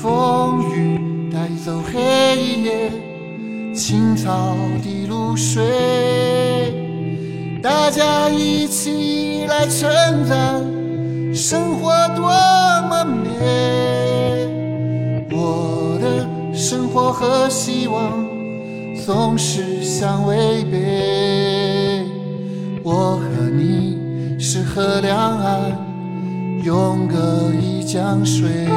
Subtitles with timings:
[0.00, 2.92] 风雨带走黑夜，
[3.74, 6.72] 青草的露水，
[7.60, 9.90] 大家一起来称
[10.24, 10.64] 赞
[11.34, 12.28] 生活多
[12.88, 13.28] 么美。
[15.32, 16.24] 我的
[16.56, 18.24] 生活和希望
[19.04, 22.04] 总是相违背，
[22.84, 23.98] 我和你
[24.38, 25.76] 是河两岸。
[26.62, 28.68] 永隔一江水。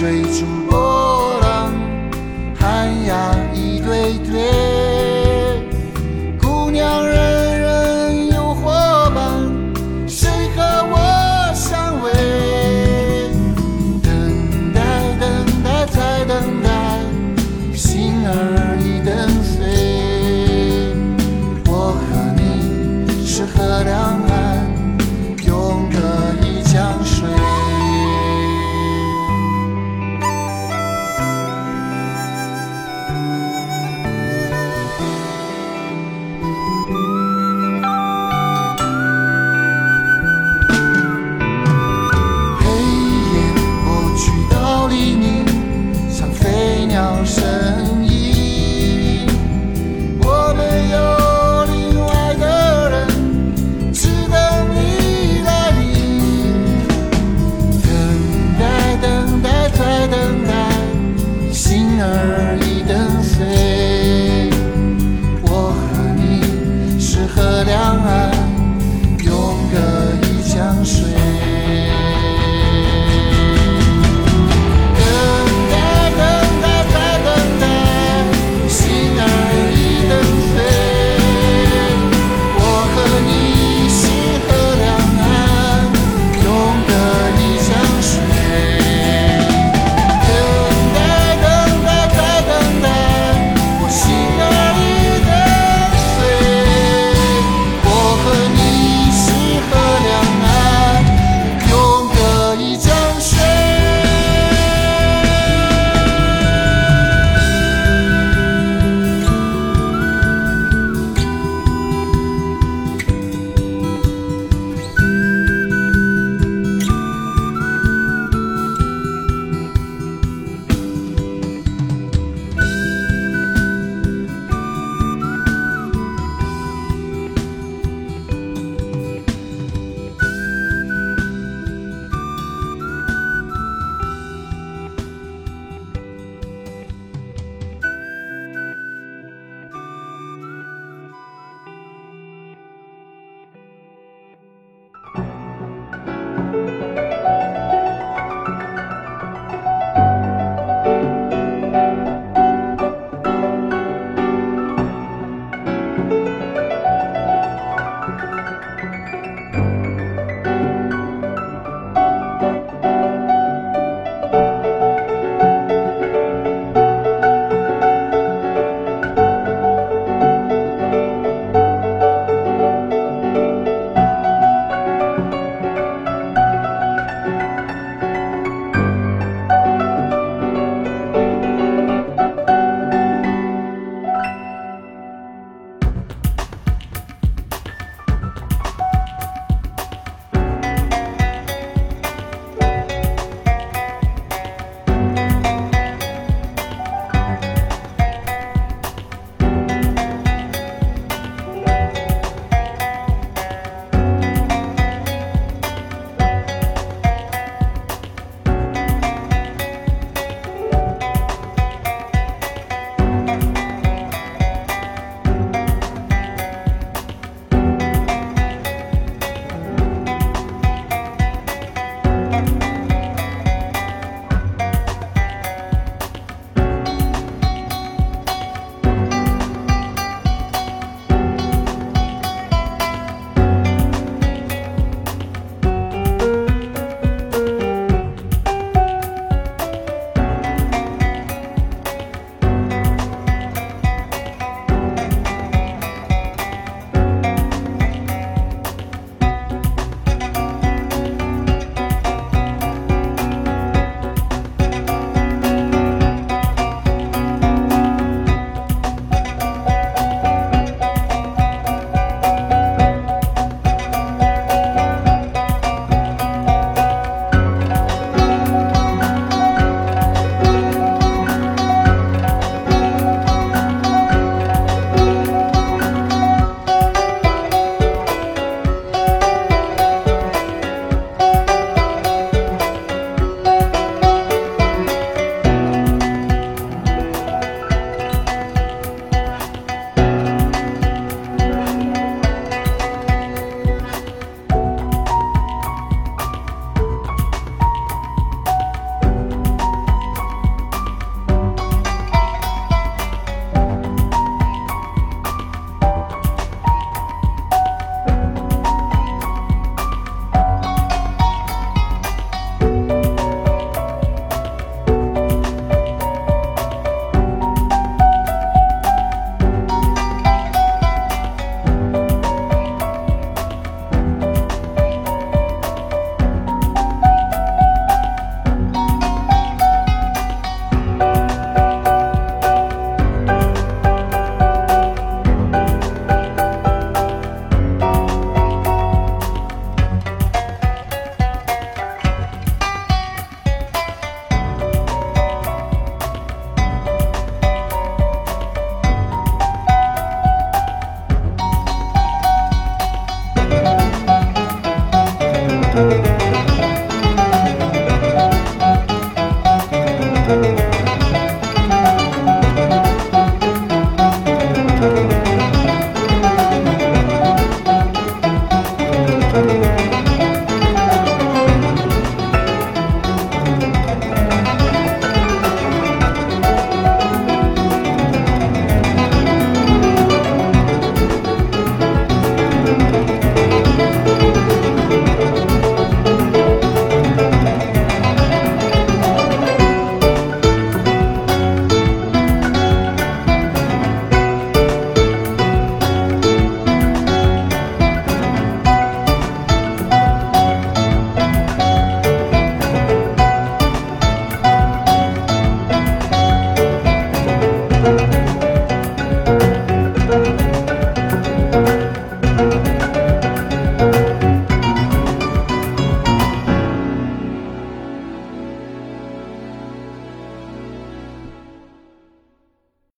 [0.00, 0.79] 追逐。